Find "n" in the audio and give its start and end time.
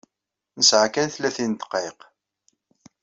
1.53-1.55